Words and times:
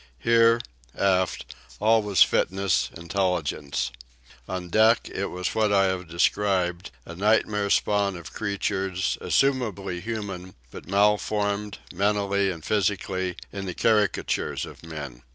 Here, 0.17 0.59
aft, 0.97 1.53
all 1.79 2.01
was 2.01 2.23
fitness, 2.23 2.89
intelligence. 2.97 3.91
On 4.49 4.67
deck 4.67 5.07
it 5.13 5.27
was 5.27 5.53
what 5.53 5.71
I 5.71 5.83
have 5.85 6.07
described—a 6.07 7.15
nightmare 7.15 7.69
spawn 7.69 8.17
of 8.17 8.33
creatures, 8.33 9.19
assumably 9.21 10.01
human, 10.01 10.55
but 10.71 10.87
malformed, 10.87 11.77
mentally 11.93 12.49
and 12.49 12.65
physically, 12.65 13.37
into 13.53 13.75
caricatures 13.75 14.65
of 14.65 14.81
men. 14.83 15.21